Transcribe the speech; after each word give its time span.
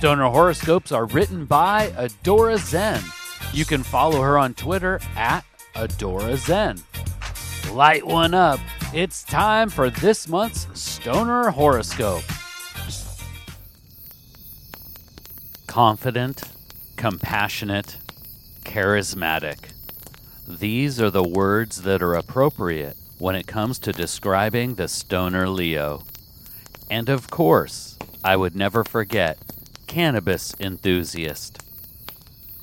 Stoner 0.00 0.30
horoscopes 0.30 0.92
are 0.92 1.04
written 1.04 1.44
by 1.44 1.88
Adora 1.88 2.56
Zen. 2.56 3.02
You 3.52 3.66
can 3.66 3.82
follow 3.82 4.22
her 4.22 4.38
on 4.38 4.54
Twitter 4.54 4.98
at 5.14 5.44
Adora 5.74 6.38
Zen. 6.38 6.78
Light 7.74 8.06
one 8.06 8.32
up. 8.32 8.60
It's 8.94 9.22
time 9.22 9.68
for 9.68 9.90
this 9.90 10.26
month's 10.26 10.66
Stoner 10.72 11.50
horoscope. 11.50 12.22
Confident, 15.66 16.44
compassionate, 16.96 17.98
charismatic. 18.64 19.72
These 20.48 20.98
are 20.98 21.10
the 21.10 21.28
words 21.28 21.82
that 21.82 22.00
are 22.00 22.14
appropriate 22.14 22.96
when 23.18 23.34
it 23.34 23.46
comes 23.46 23.78
to 23.80 23.92
describing 23.92 24.76
the 24.76 24.88
Stoner 24.88 25.46
Leo. 25.46 26.04
And 26.90 27.10
of 27.10 27.30
course, 27.30 27.98
I 28.24 28.36
would 28.36 28.56
never 28.56 28.82
forget 28.82 29.36
cannabis 29.90 30.54
enthusiast. 30.60 31.60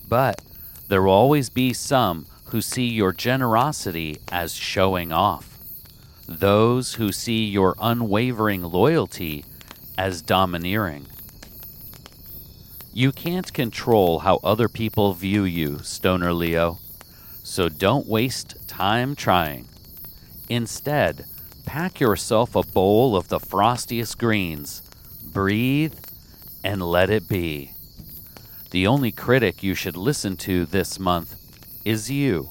But 0.07 0.41
there 0.87 1.01
will 1.01 1.11
always 1.11 1.49
be 1.49 1.73
some 1.73 2.25
who 2.45 2.61
see 2.61 2.85
your 2.85 3.11
generosity 3.11 4.19
as 4.31 4.53
showing 4.53 5.11
off, 5.11 5.59
those 6.25 6.93
who 6.93 7.11
see 7.11 7.43
your 7.43 7.75
unwavering 7.81 8.63
loyalty 8.63 9.43
as 9.97 10.21
domineering. 10.21 11.05
You 12.93 13.11
can't 13.11 13.51
control 13.51 14.19
how 14.19 14.39
other 14.41 14.69
people 14.69 15.11
view 15.11 15.43
you, 15.43 15.79
Stoner 15.79 16.31
Leo, 16.31 16.79
so 17.43 17.67
don't 17.67 18.07
waste 18.07 18.55
time 18.69 19.15
trying. 19.15 19.67
Instead, 20.47 21.25
pack 21.65 21.99
yourself 21.99 22.55
a 22.55 22.63
bowl 22.63 23.17
of 23.17 23.27
the 23.27 23.39
frostiest 23.41 24.17
greens, 24.17 24.81
breathe, 25.33 25.93
and 26.63 26.81
let 26.81 27.09
it 27.09 27.27
be. 27.27 27.71
The 28.71 28.87
only 28.87 29.11
critic 29.11 29.63
you 29.63 29.73
should 29.73 29.95
listen 29.95 30.35
to 30.37 30.65
this 30.65 30.99
month 30.99 31.35
is 31.85 32.11
you. 32.11 32.49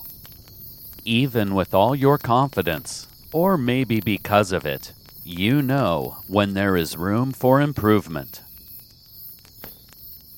Even 1.05 1.55
with 1.55 1.75
all 1.75 1.95
your 1.95 2.19
confidence, 2.19 3.07
or 3.33 3.59
maybe 3.59 4.01
because 4.01 4.51
of 4.51 4.65
it, 4.65 4.93
you 5.25 5.61
know 5.61 6.17
when 6.27 6.55
there 6.55 6.77
is 6.77 6.97
room 6.97 7.33
for 7.33 7.61
improvement. 7.61 8.43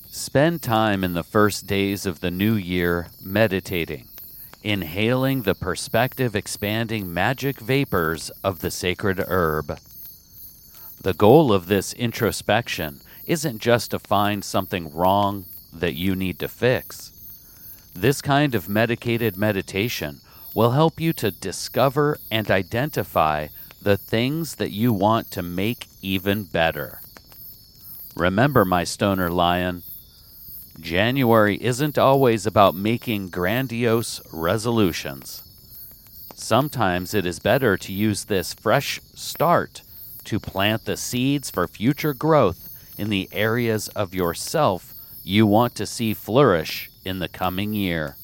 Spend 0.09 0.61
time 0.61 1.03
in 1.03 1.13
the 1.13 1.23
first 1.23 1.65
days 1.65 2.05
of 2.05 2.19
the 2.19 2.29
new 2.31 2.55
year 2.55 3.07
meditating, 3.23 4.05
inhaling 4.63 5.43
the 5.43 5.55
perspective 5.55 6.35
expanding 6.35 7.13
magic 7.13 7.59
vapors 7.59 8.29
of 8.43 8.59
the 8.59 8.71
sacred 8.71 9.23
herb. 9.27 9.79
The 11.01 11.13
goal 11.13 11.53
of 11.53 11.67
this 11.67 11.93
introspection 11.93 12.99
isn't 13.29 13.59
just 13.59 13.91
to 13.91 13.99
find 13.99 14.43
something 14.43 14.91
wrong 14.91 15.45
that 15.71 15.93
you 15.93 16.15
need 16.15 16.39
to 16.39 16.47
fix. 16.47 17.11
This 17.93 18.23
kind 18.23 18.55
of 18.55 18.67
medicated 18.67 19.37
meditation 19.37 20.19
will 20.55 20.71
help 20.71 20.99
you 20.99 21.13
to 21.13 21.29
discover 21.29 22.17
and 22.31 22.49
identify 22.49 23.47
the 23.79 23.97
things 23.97 24.55
that 24.55 24.71
you 24.71 24.91
want 24.91 25.29
to 25.29 25.43
make 25.43 25.85
even 26.01 26.43
better. 26.43 27.01
Remember, 28.15 28.65
my 28.65 28.83
stoner 28.83 29.29
lion, 29.29 29.83
January 30.79 31.61
isn't 31.61 31.99
always 31.99 32.47
about 32.47 32.73
making 32.73 33.29
grandiose 33.29 34.21
resolutions. 34.33 35.43
Sometimes 36.33 37.13
it 37.13 37.27
is 37.27 37.37
better 37.37 37.77
to 37.77 37.93
use 37.93 38.23
this 38.23 38.55
fresh 38.55 38.99
start 39.13 39.83
to 40.23 40.39
plant 40.39 40.85
the 40.85 40.97
seeds 40.97 41.51
for 41.51 41.67
future 41.67 42.15
growth 42.15 42.68
in 42.99 43.09
the 43.09 43.29
areas 43.31 43.87
of 43.89 44.13
yourself 44.13 44.93
you 45.23 45.45
want 45.47 45.75
to 45.75 45.85
see 45.85 46.13
flourish 46.13 46.89
in 47.05 47.19
the 47.19 47.27
coming 47.27 47.73
year. 47.73 48.15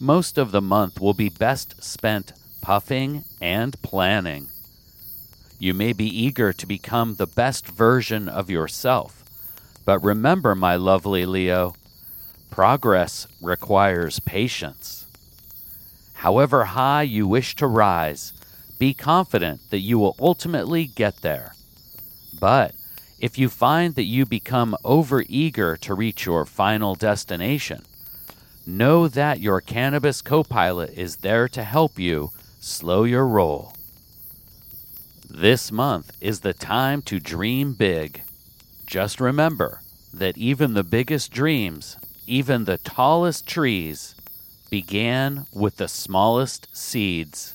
Most 0.00 0.38
of 0.38 0.50
the 0.50 0.62
month 0.62 1.00
will 1.00 1.14
be 1.14 1.28
best 1.28 1.82
spent 1.82 2.32
puffing 2.60 3.24
and 3.40 3.80
planning. 3.82 4.48
You 5.58 5.74
may 5.74 5.92
be 5.92 6.06
eager 6.06 6.52
to 6.52 6.66
become 6.66 7.14
the 7.14 7.26
best 7.26 7.66
version 7.66 8.28
of 8.28 8.50
yourself 8.50 9.24
but 9.84 10.02
remember, 10.02 10.54
my 10.54 10.76
lovely 10.76 11.26
Leo, 11.26 11.74
progress 12.50 13.26
requires 13.40 14.20
patience. 14.20 15.06
However 16.14 16.64
high 16.64 17.02
you 17.02 17.26
wish 17.26 17.54
to 17.56 17.66
rise, 17.66 18.32
be 18.78 18.94
confident 18.94 19.60
that 19.70 19.80
you 19.80 19.98
will 19.98 20.16
ultimately 20.18 20.86
get 20.86 21.20
there. 21.20 21.54
But 22.40 22.74
if 23.24 23.38
you 23.38 23.48
find 23.48 23.94
that 23.94 24.04
you 24.04 24.26
become 24.26 24.76
overeager 24.84 25.78
to 25.78 25.94
reach 25.94 26.26
your 26.26 26.44
final 26.44 26.94
destination, 26.94 27.82
know 28.66 29.08
that 29.08 29.40
your 29.40 29.62
cannabis 29.62 30.20
co-pilot 30.20 30.90
is 30.90 31.16
there 31.16 31.48
to 31.48 31.64
help 31.64 31.98
you 31.98 32.30
slow 32.60 33.04
your 33.04 33.26
roll. 33.26 33.72
This 35.26 35.72
month 35.72 36.14
is 36.20 36.40
the 36.40 36.52
time 36.52 37.00
to 37.00 37.18
dream 37.18 37.72
big. 37.72 38.20
Just 38.84 39.22
remember 39.22 39.80
that 40.12 40.36
even 40.36 40.74
the 40.74 40.84
biggest 40.84 41.32
dreams, 41.32 41.96
even 42.26 42.66
the 42.66 42.76
tallest 42.76 43.46
trees, 43.46 44.14
began 44.68 45.46
with 45.50 45.78
the 45.78 45.88
smallest 45.88 46.68
seeds. 46.76 47.54